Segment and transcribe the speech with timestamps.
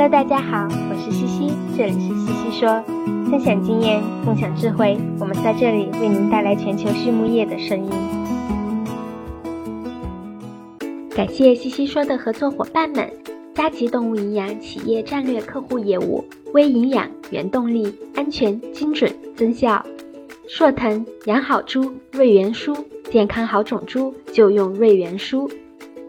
[0.00, 2.80] Hello，大家好，我是西西，这里是西西说，
[3.28, 7.90] 分享经验，共享智慧，我们在这里为您带来全球畜牧业的声音。
[11.16, 13.10] 感谢西西说的合作伙伴们：
[13.56, 16.24] 佳吉动物营养企业战略客户业务、
[16.54, 19.82] 微营养、原动力、安全、精准、增效；
[20.46, 22.72] 硕腾养好猪，瑞元舒，
[23.10, 25.50] 健康好种猪就用瑞元舒。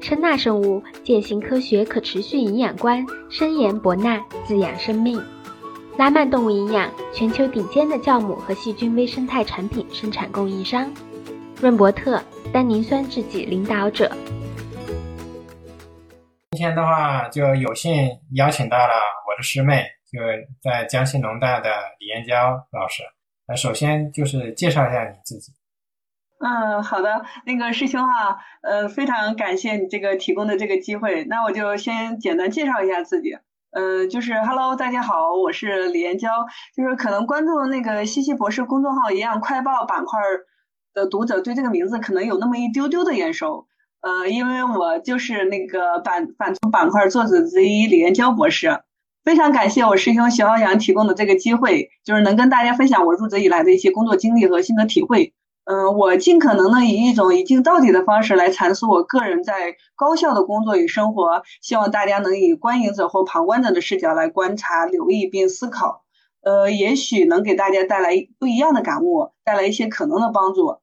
[0.02, 5.21] 声纳生物践行科学可持续营养观，深研博纳滋养生命。
[5.98, 10.90] 拉曼动物营养全球顶尖的酵母和细菌微生态产品生产供应商。
[11.59, 12.21] 润伯特
[12.54, 14.09] 单宁酸制剂领导者。
[16.52, 17.93] 今天的话，就有幸
[18.35, 18.93] 邀请到了
[19.27, 20.20] 我的师妹，就
[20.62, 23.04] 在江西农大的李艳娇老师。
[23.45, 25.52] 那首先就是介绍一下你自己。
[26.39, 33.37] 嗯，好的，那个师兄哈，呃，非常感谢你这个提供的这个机会，那我就先简单介绍一下自己，
[33.71, 36.29] 呃，就是 Hello，大家好，我是李岩娇，
[36.77, 40.17] 就是可能关注那个西西博士公众号一样快报板块
[40.93, 43.67] 的读者对这个名字可能有那么一丢丢的眼熟，
[43.99, 48.79] 呃，因为我就是那个版版图板块作者之一李岩娇博士，
[49.26, 55.34] 非常感谢我师兄徐浩洋提供的这个机会，就是能跟大家分享我入职以来的一些工作经历和心得体会。
[55.71, 66.01] 嗯，我尽可能的以一种一镜到底的方式来阐述我个人在高校的工作与生活，希望大家能以观影者或旁观者的视角来观察、留意并思考，
[66.41, 70.79] 呃，也许能给大家带来不一样的感悟，带来一些可能的帮助。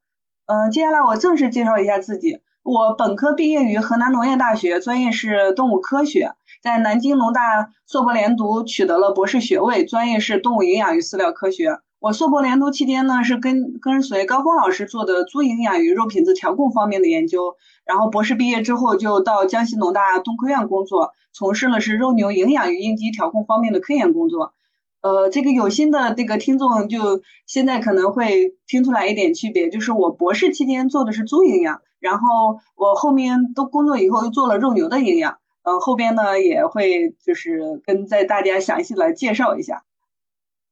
[0.47, 6.31] 嗯，接下来我正式介绍一下自己，我本科毕业于河南农业大学，专业是动物科学，
[6.63, 11.81] 在南京农大硕博连读取得了博士学位，专业是动物营养与饲料科学。
[11.99, 24.53] 我硕博连读期间呢，是跟跟随高峰老师做的猪营养与肉品质调控方面的研究，然后博士毕业之后就到江西农大动科院工作，从事的是肉牛营养与应激调控方面的科研工作。
[25.01, 35.39] 呃，这个有心的这个听众就现在可能会听出来一点区别，就是我博士期间做的是猪营养，然后我后面都工作以后又做了肉牛的营养。
[35.63, 39.83] 呃，后边呢也会就是跟在大家详细来介绍一下。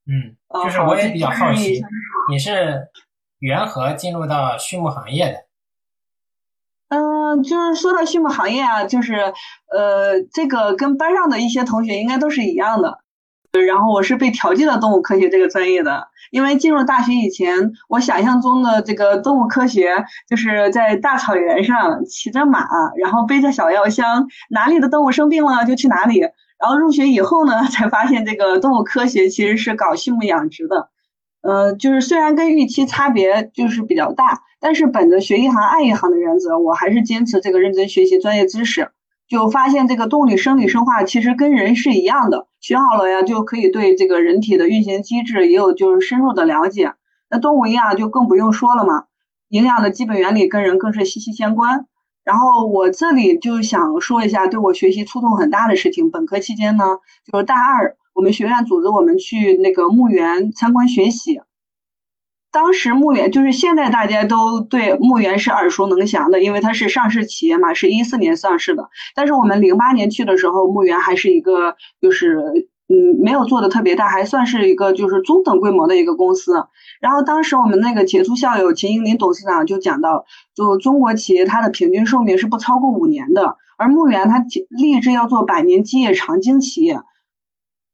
[0.06, 1.82] 嗯，就是我也比较好奇，
[2.30, 2.88] 你是
[3.38, 5.38] 缘何进入到畜牧行业的？
[6.88, 9.14] 嗯，就是说到畜牧行业啊，就是
[9.72, 13.00] 呃，这个跟班上的一些同学应该都是一样的。
[13.66, 22.66] 然后我是被调剂到动物科学这个专业的，因为进入大学以前，我想象中的这个动物科学就是在大草原上骑着马，
[22.98, 26.24] 然后背着小药箱，哪里的动物生病了就去哪里。
[26.58, 30.88] 然后入学以后呢， 才发现这个动物科学其实是搞畜牧养殖的，
[31.42, 38.90] 呃，就是虽然跟预期差别就是比较大，但是本着学一行爱一行的原则，我还是坚持这个认真学习专业知识。
[39.26, 46.92] 就发现这个动力生理生化其实跟人是一样的，学好了呀，就可以对这个人体的运行机制也有就是深入的了解。
[47.30, 49.04] 那动物营养就更不用说了嘛，
[49.48, 51.86] 营养的基本原理跟人更是息息相关。
[52.24, 56.10] 然后我这里就想说一下对我学习触动很大的事情。
[56.10, 56.84] 本科期间呢，
[57.30, 61.40] 就是大二，我们学院组织我们去那个牧园参观学习。
[62.50, 68.88] 当时牧园就是现在大家都对牧园是耳熟能详的，因为它是上市企业嘛，是一四年上市的。
[69.14, 76.66] 但是我们零八年去的时候，牧园还是一个就是嗯没有做的特别大，还算是一个就是中等规模的一个公司。
[77.00, 87.00] 然后当时我们那个杰出校友秦英林董事长就讲到，就中国企业它的平均寿命是不超过五年的，而牧原它立志要做百年基业长青企业，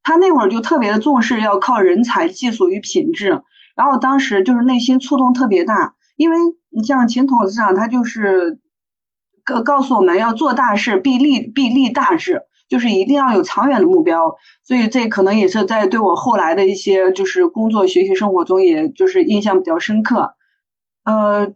[0.02, 3.42] 他那会儿就特别的重视要靠人才、技术与品质。
[3.76, 6.36] 然后当时就是内心触动特别大，因为
[6.68, 8.58] 你像秦董事长他就是
[9.44, 12.42] 告告诉我们要做大事必立必立大志。
[12.70, 20.34] 就是一定要有长远的目标，所以这可能也是在对我后来的一些就是工作、学习、生活中，也就是印象比较深刻。
[21.04, 21.52] 呃，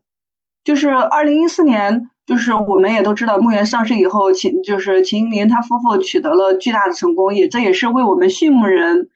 [0.65, 9.09] 就是二零一四年，就是我们也都知道，牧原上市以后，秦就是秦英林他夫妇取得了巨大的成功，也这也是为我们畜牧人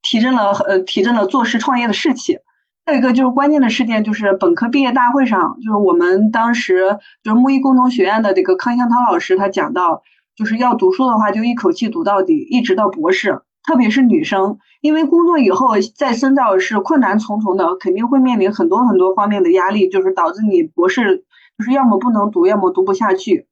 [0.00, 2.38] 提振了呃提振了做事创业的士气。
[2.86, 10.02] 再一个就是关键的事件，就是本科毕业大会上，就是我们当时就是牧医工程学院的这个康香涛老师他讲到。
[10.36, 13.42] 就是要读书的话，就一口气读到底，一直到博士。
[13.66, 21.24] 特别是女生，因为工作以后再深造是困难重重的，肯定会面临很多很多方面的压力，就是导致你博士
[21.56, 23.46] 就是要么不能读，要么读不下去。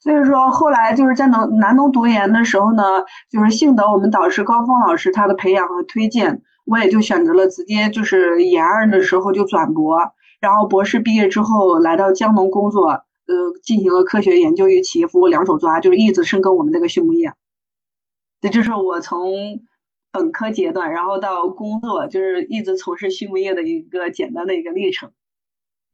[0.00, 2.82] 所以说后来就是在农南农读研的时候呢，
[3.30, 9.98] 就是幸得我们导师高峰老师他的培养和推荐，我也就选择了直接就是研二的时候就转博，
[10.40, 13.02] 然后博士毕业之后来到江农工作。
[13.32, 17.32] 呃，进行了科学研究与企业服务两手抓，就是一直深耕我们这个畜牧业。
[18.42, 19.64] 这就是我从
[20.10, 25.10] 本科阶段，然后到工作，就是一直从事畜牧业的一个简单的一个历程。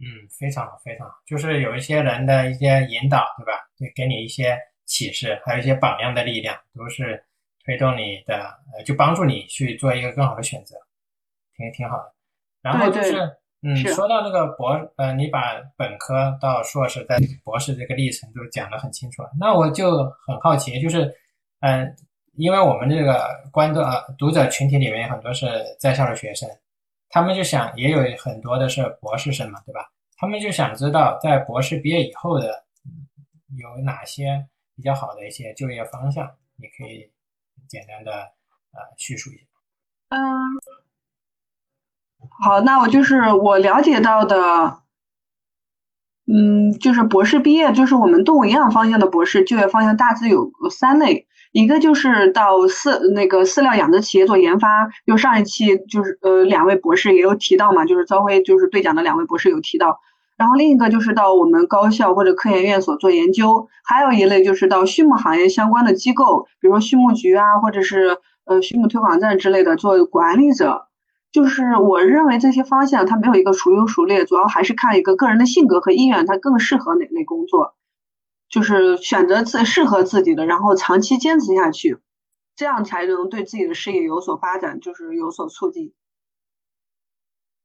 [0.00, 3.52] 嗯，非常好，非常好，就是有一些人的一些引导，对吧？
[3.78, 7.22] 对给你一些启示，还有一些榜样的力量，都是
[7.64, 8.34] 推动你的，
[8.74, 10.74] 呃，就帮助你去做一个更好的选择，
[11.56, 12.14] 挺挺好的。
[12.62, 13.14] 然后就是，
[13.62, 21.12] 嗯，说到那个博，呃，你把本科到硕士在博士这个历程都讲得很清楚了，那我就很好奇，就是，
[21.60, 21.96] 嗯，
[22.34, 25.46] 因为我们这个观众呃读者群体里面很多是
[25.80, 26.48] 在校的学生。
[27.10, 29.90] 他们就想，也有很多的是博士生嘛，对吧？
[30.18, 32.62] 他们就想知道，在博士毕业以后的
[33.56, 34.46] 有哪些
[34.76, 37.10] 比较好的一些就业方向，你可以
[37.66, 38.12] 简单的
[38.72, 39.44] 呃叙述一下。
[40.10, 40.18] 嗯，
[42.40, 44.78] 好，那我就是我了解到的，
[46.26, 51.26] 嗯，就是博士毕业，就是我们动物营养方向的博士就业方向大致有三类。
[51.52, 59.98] 一个就是到饲那个饲料养殖企业做研发，就上一期就是呃两位博士也有提到嘛，就是朝晖就是兑奖的两位博士有提到，
[60.36, 70.87] 然后另一个就是到我们高校或者科研院所做研究，还有一类就是到畜牧行业相关的机构，比如说畜牧局啊，或者是呃畜牧推广站之类的做管理者。
[71.30, 77.74] 就是我认为这些方向它没有一个孰优孰劣，主要还是看一个个人的性格和意愿，它更适合哪类工作。
[78.48, 81.98] 就是选择自适合自己的，然后长期坚持下去，
[82.56, 85.92] 这样才能对自己的事业有所发展，就是有所促进。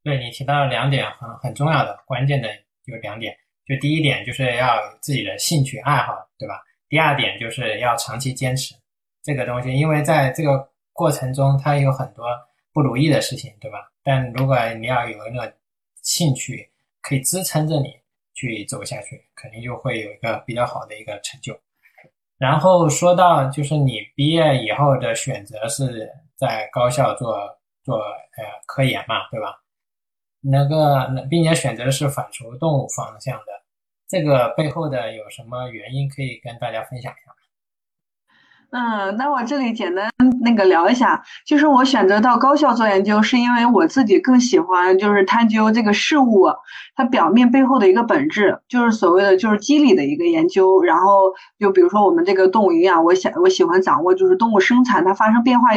[0.04, 2.50] 对你提到了两点很很重要的关键的
[2.84, 3.34] 有两点，
[3.66, 6.62] 就第一点就是要自己的兴趣爱好，对吧？
[6.90, 8.76] 第二点就是要长期坚持
[9.24, 12.26] 这个东西，因为在这个过程中它有很多
[12.74, 13.92] 不如意的事情，对吧？
[14.04, 15.56] 但如果你要有一个
[16.02, 16.70] 兴趣
[17.02, 17.94] 可以支撑着你。
[18.36, 21.56] 去走下去，肯定就会有一个比较好的一个成就。
[22.40, 27.38] 然后说到就是你毕业以后的选择是在高校做
[27.84, 29.56] 做呃科研嘛，对吧？
[30.42, 33.54] 那个并且选择的是反刍动物方向的，
[34.10, 37.32] 这个背后的有什么原因可以跟大家分享一下？
[38.76, 40.10] 嗯，那我这里简单
[40.42, 46.48] 那个聊一下，就是我选择到高校做研究，是因为我自己更喜欢就是探究这个事物
[46.96, 50.82] 它表面背后的一个本质，就是所谓的就是机理的一个研究。
[50.82, 55.68] 然后就比如说我们这个动物营养，我想我喜欢掌握就是动物生产它发生变化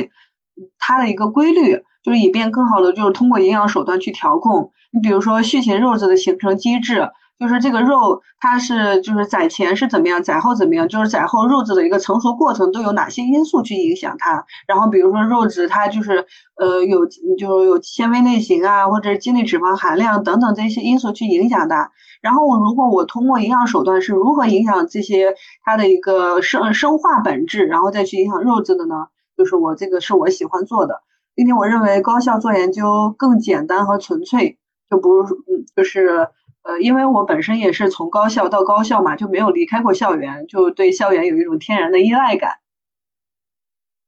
[0.78, 4.72] 它的一个规律，就是以便更好的就是通过营养手段去调控。
[4.90, 7.10] 你比如说畜禽肉质的形成机制。
[7.38, 10.88] 就是这个肉，它是就是宰前是怎么样，宰后怎么样？
[10.88, 14.46] 就是宰后肉质的一个成熟过程都有哪些因素去影响它？
[14.66, 21.90] 然后比如说肉质它就是呃有就是有纤维类型啊，或者是精力脂肪含量等等这些因素去影响它。
[22.22, 29.08] 然后如果我通过营养手段是如何影响这些它的一个生生化本质，然后再去影响肉质的呢？
[29.36, 31.02] 就是我这个是我喜欢做的，
[31.34, 34.56] 并且我认为高校做研究更简单和纯粹，
[34.88, 36.28] 就不是嗯就是。
[36.66, 42.54] 呃，因为我本身也是从高校到高校嘛，就没有离开过校园，就对校园有一种天然的依赖感。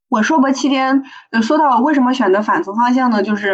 [0.09, 3.23] 我硕博期间，呃说到为什么选择反刍方向呢？
[3.23, 3.53] 就是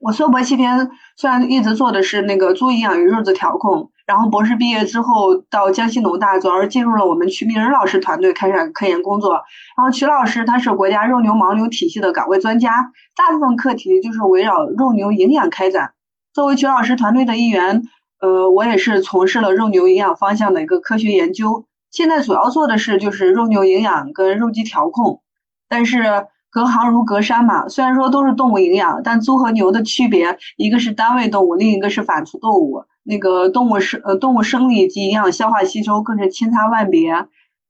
[0.00, 9.32] 我硕博期间虽然一直做的是那个猪营养与肉质调控，然后博士毕业之后到江西农大，主要是进入了我们曲明仁老师团队开展科研工作。
[9.78, 15.94] 然后曲老师他是国家肉牛牦牛体系的岗位专家，大部分课题就是围绕肉牛营养开展。
[16.34, 17.84] 作为曲老师团队的一员。
[18.20, 25.22] 呃，我也是从事了肉牛营养方向的一个科学研究，现在主要做的是就是肉牛营养跟肉鸡调控，
[25.68, 37.26] 但是隔行如隔山嘛，虽然说都是动物营养，但猪和牛的区别，一个是单位动物，另一个是反刍动物，那个动物生呃动物生理及营养消化吸收更是千差万别。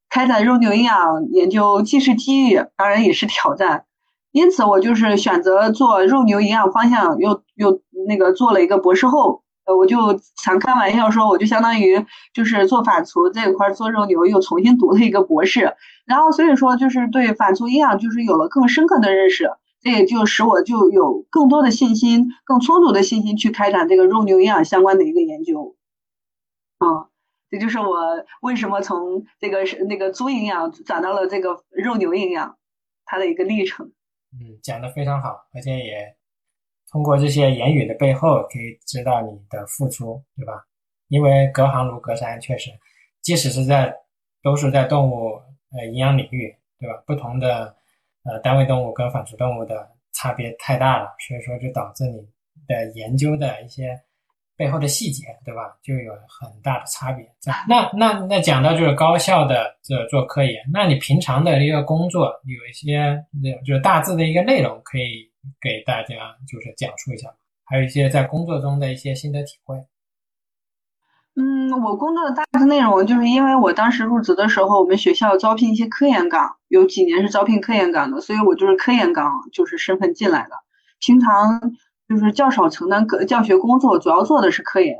[0.08, 3.84] 开展肉牛营养研究既是机遇，当然也是挑战，
[4.32, 9.42] 因此我就是选择做肉牛营养方向，又又那个做了一个博士后。
[9.76, 9.96] 我就
[10.36, 15.74] 常开玩笑说，我就相当于就是做反刍这一块做肉牛又重新读了一个博士，
[16.04, 19.50] 然后所以说就是对反刍营养就是有了更深刻的认识，
[19.80, 25.76] 这也就使我就有更多的信心，更充足的信心去开展这个肉牛营养相关的一个研究。
[26.78, 27.08] 啊，
[27.50, 32.56] 这就是我为什么从这个是那个猪营养转到了这个肉牛营养，
[33.04, 33.92] 它的一个历程。
[34.32, 36.19] 嗯，讲的非常好，而且也。
[36.90, 40.52] 通过这些言语的背后，可以知道你的付出，对吧？
[41.08, 42.70] 因为隔行如隔山，确实，
[43.22, 43.94] 即使是在
[44.42, 45.40] 都是在动物
[45.72, 47.02] 呃营养领域，对吧？
[47.06, 47.74] 不同的
[48.24, 52.18] 呃单位动物跟反刍动物的差别太大了，所以说就导致你
[52.66, 53.98] 的研究的一些
[54.56, 55.76] 背后的细节，对吧？
[55.82, 57.24] 就有很大的差别。
[57.68, 65.29] 那那那讲到就是高效的这做科研，那你平常的一个工作有一些那就是大致的一个内容，可以
[65.60, 66.14] 给大家
[66.48, 69.76] 就是讲述一下，还有一些在工作中的一些心得体会。
[71.36, 80.50] 嗯，我工作的大致内容就是因为我当时入职的时候，我们学校招聘一些科研岗，有几年是招聘科研岗的，所以我就是科研岗就是身份进来的，
[80.98, 81.72] 平常。
[82.08, 84.98] 就是较少承担个教学工作，主要做的是科研，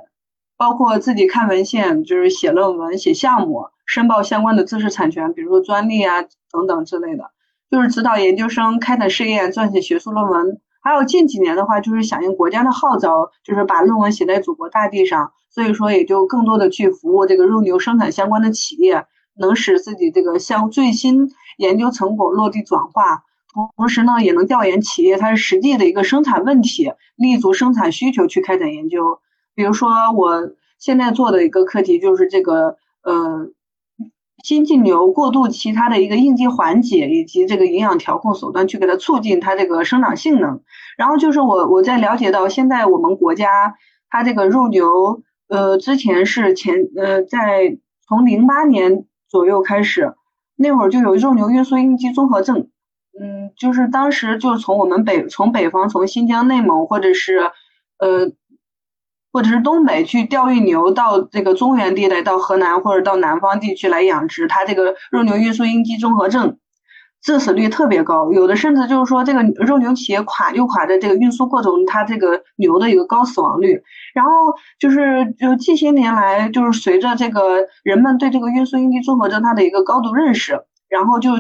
[0.56, 7.32] 包括自己看文献，就是写论文、写项目、申报相关的知识产权，比如说专利啊等等之类的。
[7.70, 10.60] 就是指导研究生开展试验、撰写学术论文。
[10.82, 15.32] 还有近几年的话，就是响应国家的号召，就是把论文写在祖国大地上。
[15.50, 23.24] 所以说，也就更多的去服务这个肉牛生产相关的企业，能使自己这个相最新研究成果落地转化。
[23.76, 29.18] 同时呢，也能调研企业它实际的一个生产问题，立足生产需求去开展研究。
[29.54, 33.48] 比如说，我现在做的一个课题就是这个呃
[34.42, 40.60] 新进牛过渡期它的一个应激缓解以及这个营养调控手段，去给它促进它这个生长性能。
[40.96, 43.74] 然后就是我我在了解到，现在我们国家
[44.08, 50.14] 它这个肉牛呃之前是前呃在从零八年左右开始，
[50.56, 52.68] 那会儿就有肉牛运输应激综合症。
[53.20, 57.38] 嗯，就是当时就是从我们北从北方从新疆、内蒙或者是
[57.98, 58.30] 呃
[59.32, 66.58] 或者是东北去调运牛到这个中原地带，到河南或者到南方地区来养殖，它这个肉牛运输应激综合症
[67.22, 73.82] 致死率特别高，有的甚至就是说这个肉牛企业垮就垮在这个运输过程，它这个牛的一个高死亡率。
[74.14, 74.30] 然后
[74.78, 81.30] 就是就近些年来，就是随着这个人们对这个运输应激综合症它的一个高度认识，然后就。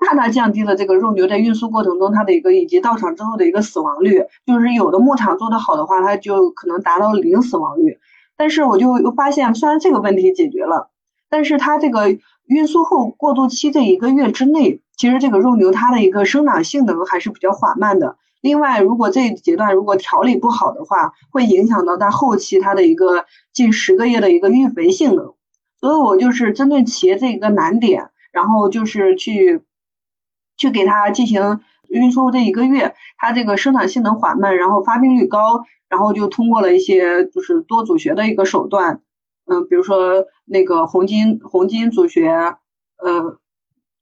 [0.00, 7.98] 大大降低了这个肉牛在运输过程中它的一个以及到场之后的一个死亡率，就是有的牧场做得好的话，它就可能达到零死亡率。
[8.36, 10.88] 但是我就发现，虽然这个问题解决了，
[11.28, 12.16] 但是它这个
[12.46, 18.16] 运输后过渡期这一个月之内，其实这个肉牛它的一个生长性能还是比较缓慢的。
[18.40, 25.34] 另外，如果这一阶段如果调理不好的话，会影响到它后期它的一个近十个月的一个育肥性能。
[25.78, 29.62] 所以我就是针对企业这一个难点，然后就是去。
[30.60, 39.00] 去给它进行运输这一个月，它这个生产性能缓慢，然后发病率高，然后就通过了一些就是多组学的一个手段，
[39.46, 43.38] 嗯，比如说那个红基红基因组学，呃，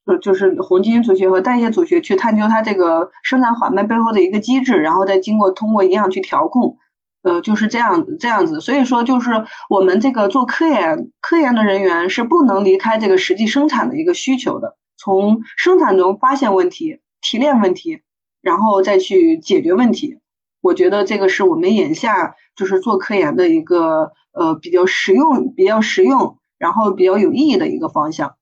[0.06, 6.76] 呃，就是红基因组学和代谢组学去探究它这个生产缓慢背后的一个机制，然后再经过通过营养去调控，
[7.22, 8.60] 呃，就是这样这样子。
[8.60, 9.30] 所以说，就是
[9.70, 14.76] 我们这个做科研科研的人员是不能离开这个实际生产的一个需求的。
[14.98, 18.02] 从生产中发现问题、提炼问题，
[18.42, 20.18] 然后再去解决问题。
[20.60, 28.34] 我觉得这个是我们眼下就是做科研的一个呃比较实用、比较实用，然后比较有意义的一个方向。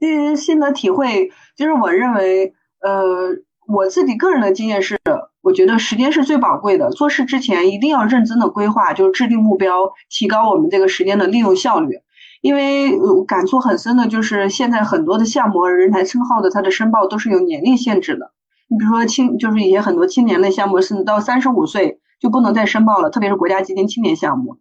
[0.00, 3.30] 对于心得体会，就是我认为，呃，
[3.68, 4.98] 我自己个人的经验是，
[5.40, 6.90] 我觉得时间是最宝贵的。
[6.90, 12.00] 做事之前一定要认真的规划，就是制定目标，提高我们这个时间的利用效率。
[12.42, 18.32] 因为感触很深的就是，现在很多的项目人才称号的它的申报都是有年龄限制的。
[18.68, 23.10] 你比如说青，就是一些很多青年的项目，甚至到三十五岁就不能再申报了。
[23.10, 24.58] 特别是国家基金青年项目，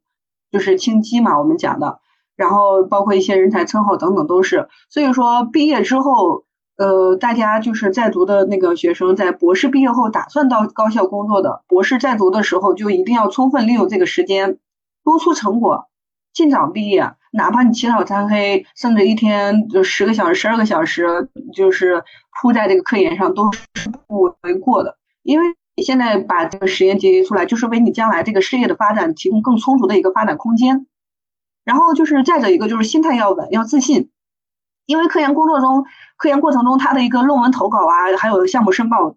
[0.51, 1.99] 就是青基嘛，我们讲的。
[2.35, 4.67] 然后包括一些人才称号等等都是。
[4.89, 6.43] 所以说毕业之后，
[6.77, 14.59] 呃，大家就是在读的那个学生，在博士毕业后打算到高校工作的，博士在读的时候就一定要充分利用这个时间，
[15.03, 15.87] 多出成果，
[16.33, 17.13] 尽早毕业。
[17.33, 22.03] 哪怕你起早贪黑，甚至一天就十个小时、十二个小时，就是
[22.41, 24.97] 扑在这个科研上，都是不为过的。
[25.23, 25.45] 因为
[25.77, 30.87] 你现在把这个实验结集出来，就是为你将来这个事业的发展提供更充足的一个发展空间。
[31.63, 34.09] 然后就是再者一个，就是心态要稳，要自信。
[34.85, 35.85] 因为科研工作中、
[36.17, 39.15] 科研过程中，他的一个论文投稿啊，还有项目申报，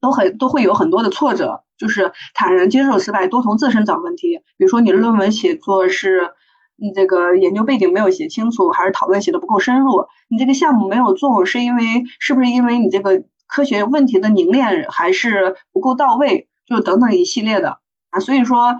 [0.00, 1.64] 都很都会有很多的挫折。
[1.76, 4.40] 就是坦然接受失败，多从自身找问题。
[4.56, 6.30] 比如说你的论文写作是。
[6.78, 10.08] 你这个研究背景没有写清楚，还是讨论写的不够深入？
[10.28, 11.82] 你这个项目没有做，是因为
[12.18, 16.48] 是不是因为你这个科学问题的凝练还是不够到位？
[16.66, 17.78] 就等等一系列的
[18.10, 18.76] 啊，所以说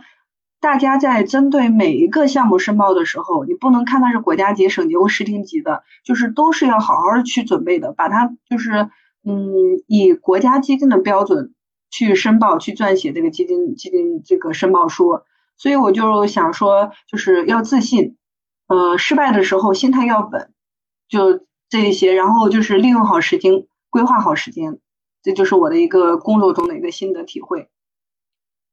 [0.61, 8.91] 大家在针对每一个项目申报的时候，你不能看它是国家级、省级或市厅级的，就是都是要好好的去准备的，把它就是
[9.25, 9.51] 嗯
[9.87, 11.55] 以国家基金的标准
[11.89, 15.21] 去申报、去撰写这个基金基金这个申报书。
[15.57, 18.17] 所以我就想说，就是要自信，
[18.67, 20.53] 呃，失败的时候心态要稳，
[21.09, 24.79] 就这一些，然后就是利用好时间，规划好时间，
[25.23, 27.69] 这就是我的一个工作中的一个心得体会。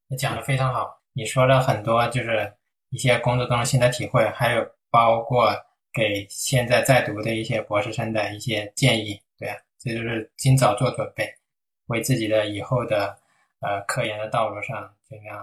[0.08, 2.54] 你讲的非常好，你说了很多，就是
[2.90, 5.50] 一些工作中的心得体会，还有包括
[5.94, 11.34] 给现在在读的一些博士生的一些建议，对啊，这就是尽早做准备，
[11.88, 13.18] 为自己的以后的
[13.62, 15.38] 呃科研的道路上尽量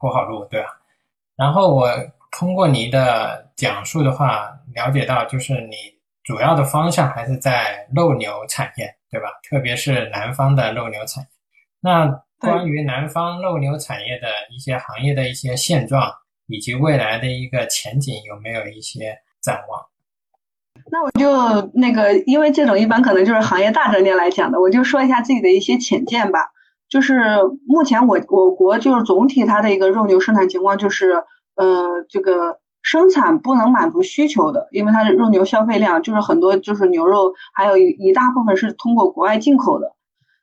[0.00, 0.68] 铺好路，对吧？
[1.36, 1.88] 然后我
[2.32, 5.76] 通过你的讲述的话，了解到就是你
[6.24, 9.28] 主要的方向还是在肉牛产业，对吧？
[9.48, 11.28] 特别是南方的肉牛产业。
[11.80, 12.08] 那
[12.40, 16.12] 关于南方肉牛产业的一些行业的一些现状。
[16.52, 19.86] 以及未来的一个前景有没有一些展望？
[20.90, 26.50] 那我就那个，因为这种一般可能就是行业大专家来讲的，我就说一下自己的一些浅见吧。
[26.90, 27.18] 就是
[27.66, 31.22] 目前我我国就是总体它的一个肉牛生产情况，就是
[31.54, 39.94] 呃这个生产不能满足需求的，因为它的肉牛消费量就是很多就是牛肉还有一一大部分是通过国外进口的。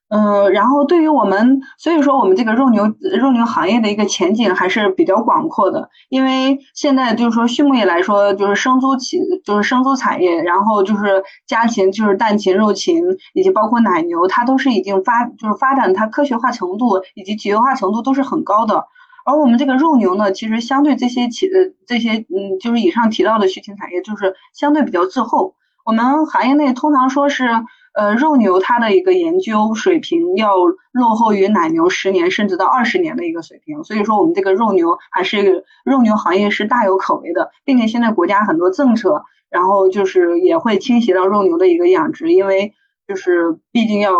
[0.10, 2.86] 嗯，然后对于我们，所以说我们这个肉牛
[3.20, 18.86] 肉牛行业的一个前景还是比较广阔的，因为现在就是说畜牧业来说，就是生猪企就是生猪产业，然后就是家禽就是蛋禽、肉禽，以及包括奶牛，它都是已经发就是发展它科学化程度以及企业化程度都是很高的，
[19.26, 27.50] 而我们这个肉牛呢，其实相对这些企呃这些嗯就是以上提到的畜禽产业，就是相对比较滞后，我们行业内通常说是。
[27.98, 30.56] 呃，肉牛它的一个研究水平要
[30.92, 42.75] 落后于奶牛十年甚至到二十年的一个水平，所以说我们这个肉牛还是肉牛行业是大有可为的，并且现在国家很多政策，然后就是也会倾斜到肉牛的一个养殖，因为
[43.08, 44.12] 就是毕竟要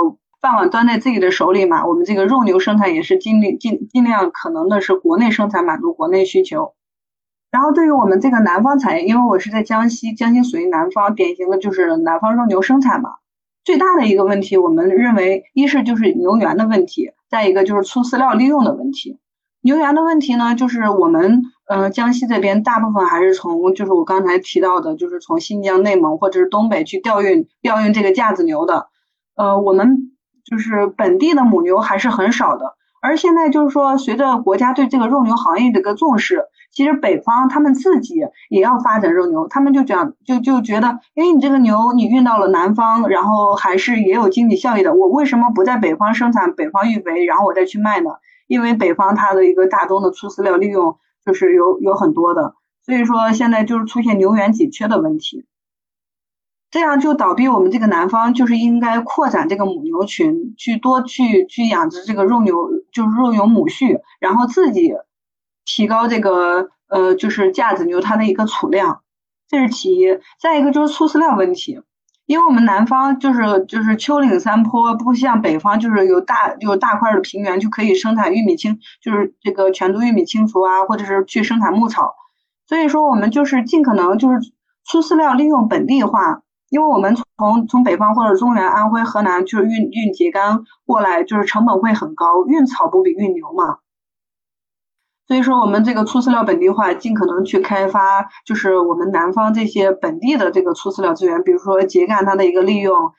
[0.42, 6.74] 饭碗端在自己的手里嘛，我们这个肉牛生产也是尽力尽尽量可能的是国内生产满足国内需求，
[7.52, 13.12] 然后对于我们这个南方产业，因为我是在江西，江西属于南方，典型的就是南方肉牛生产嘛。
[13.68, 19.20] 最大的一个问题，我们认为，一是就是牛源的问题，再一个就是粗饲料利用的问题。
[19.60, 28.88] 牛源的问题呢，就是我们呃江西这边大部分还是从就是我刚才提到的，就是从新疆、内蒙或者是东北去调运调运这个架子牛的，
[29.36, 30.14] 呃，我们
[30.50, 32.76] 就是本地的母牛还是很少的。
[33.02, 36.46] 而现在就是说，随着国家对这个肉牛行业的一个重视。
[36.78, 38.14] 其实北方他们自己
[38.50, 48.12] 也要发展肉牛，他们就讲就就觉得，因为你这个牛你运到了南方，然后还是也有经济效益的，我为什么不在北方生产，北方育肥，然后我再去卖呢？
[48.46, 52.54] 因为北方它的一个大宗的粗饲料利用就是有有很多的，
[52.86, 55.48] 所以说现在就是出现牛源紧缺的问题，
[56.70, 64.94] 这样就倒逼我们这个南方就是应该扩展这个母牛群，去多去去养殖这个肉牛，就是肉牛母畜，然后自己。
[65.68, 69.02] 提高这个呃，就是架子牛它的一个储量，
[69.50, 70.18] 这是其一。
[70.42, 71.82] 再一个就是粗饲料问题，
[72.26, 82.16] 因为我们南方就是就是丘陵山坡，不像北方就是有大有大块的平原就可以生产玉米青，就是这个全株玉米青除啊，或者是去生产牧草。
[82.66, 84.40] 所以说我们就是尽可能就是
[84.86, 93.80] 粗饲料利用本地化，因为我们从从北方或者中原、安徽、河南就是运运秸秆过来，就是成本会很高，运草不比运牛嘛。
[95.28, 103.12] 所以说，我们这个粗饲料本地化，尽可能去开发，就是我们南方这些本地的这个粗饲料资源，比如说秸秆它的一个利用，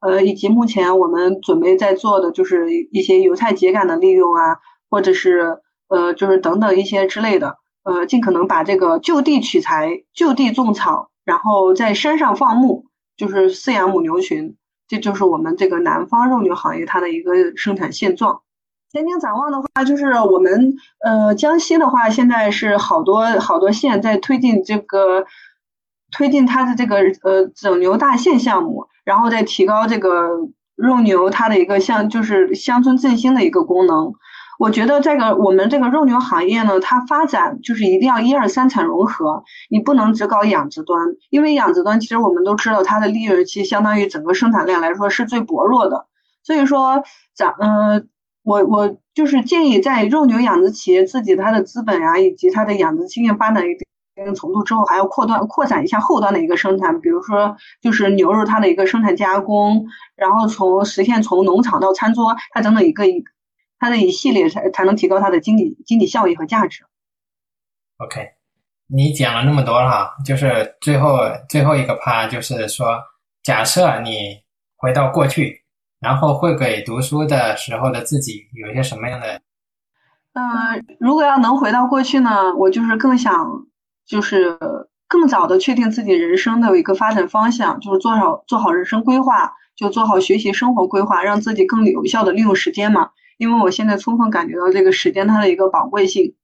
[0.00, 4.58] 呃，以及目前我们准备在做的就是一些油菜秸秆的利用啊，
[4.90, 14.56] 或者是呃，就是等等一些之类的，呃，尽可能把这个就地取材、就地种草，然后在山上放牧，就是饲养母牛群，
[14.88, 18.42] 这就是我们这个南方肉牛行业它的一个生产现状。
[18.92, 25.24] 前景展望的话，就是我们呃江西的话，现在是好多好多县在推进这个
[26.10, 30.28] 推进它的这个呃整牛大县项目，然后再提高这个
[30.76, 34.12] 肉牛它的一个像就是乡村振兴的一个功能。
[34.58, 41.00] 我觉得这个我们这个肉牛行业呢，它发展就是一定要一二三产融合，你不能只搞养殖端，
[41.30, 46.08] 因为养殖端其实我们都知道它的利润其实相当于整个生产量来说是最薄弱的，
[46.44, 47.02] 所以说
[47.34, 48.06] 咱嗯。
[48.44, 53.74] 我我就是建议，在肉牛养殖企业自己它的资本啊，以及它的养殖经验发展一
[54.16, 63.24] 定程度之后，还要扩段扩展一下后端的一个生产，比如说就是牛肉它的一个生产加工，然后从实现从农场到餐桌，它整整一个一
[63.78, 66.84] 它的一系列才才能提高它的经济经济效益和价值。
[67.98, 68.28] OK，
[68.88, 72.98] 你讲了那么多哈，就是最后最后一个趴就是说，
[73.44, 74.42] 假设你
[74.76, 75.61] 回到过去。
[76.02, 79.40] 然后会给读书的时候的自己有一些什么样的？
[80.34, 83.66] 嗯，如果要能回到过去呢，我就是更想，
[84.06, 84.58] 就是
[85.06, 93.10] 更早的确定自己人生的有一个发展方向，就是做好做好人生规划，就做好学习生活规划，让自己更有效的利用时间嘛。
[93.38, 96.34] 因为我现在充分感觉到这个时间它的一个宝贵性。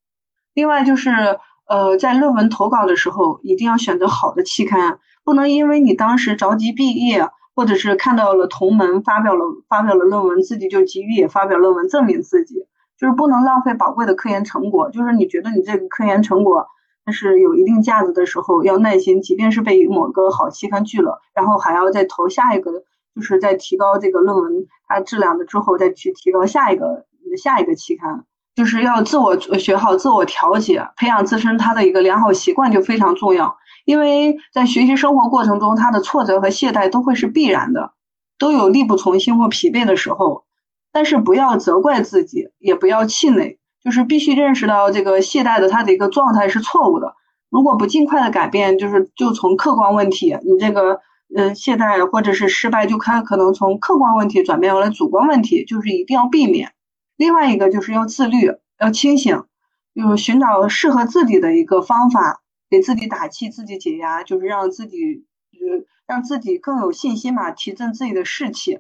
[0.54, 12.54] 另外就是，呃，在论文投稿的时候，一定要选择好的期刊，不能因为你当时着急毕业，或者是看到了同门发表了发表了论文，自己就急于也发表论文证明自己，
[12.96, 14.90] 就是不能浪费宝贵的科研成果。
[14.92, 16.68] 就是你觉得你这个科研成果
[17.04, 22.84] 它是有一定价值的时候，要耐心，即便是被某个好期刊拒了，然后还要再投下一个，
[23.16, 28.24] 就是在提高这个论文它质量的之后，再去提高下一个下一个期刊。
[28.58, 33.56] 就是要自我学好自我调节，培养自身他的一个良好习惯就非常重要。
[33.84, 37.92] 因为在学习生活过程中，他的挫折和懈怠都会是必然的，
[38.36, 40.42] 都有力不从心或疲惫的时候。
[40.90, 47.14] 但是不要责怪自己，也不要气馁，就是必须认识到这个懈怠的他的一个状态是错误的。
[47.50, 50.98] 如果不尽快的改变，就是就从客观问题，你这个
[51.36, 56.72] 嗯懈怠或者是失败，就看可能从客观问题转变为了主观问题，就是一定要避免。
[57.18, 59.44] 另外一个就是要自律，要清醒，
[59.92, 68.78] 就是寻找适合自己的一个方法，给自己打气，自己解压，就是让自己，呃，让自己更有信心嘛，提振自己的士气。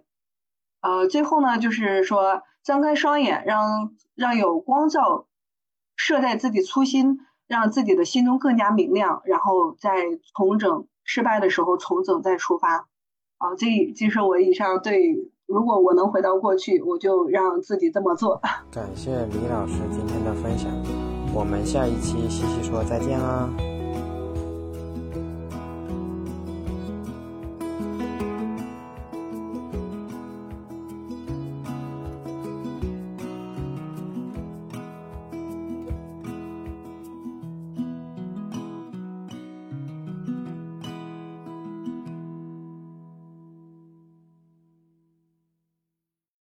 [0.80, 5.26] 呃，最后呢，就是说，张开双眼，让让有光照
[5.96, 9.90] 射在自己初心，让自己的心中更加明亮，然后再
[10.36, 12.86] 重整，失败的时候重整再出发。
[13.38, 15.32] 啊，这这是我以上对。
[15.48, 18.38] 如果我能回到过去，我就让自己这么做。
[18.70, 20.70] 感谢李老师今天的分享，
[21.34, 23.48] 我们下一期西西说再见啦。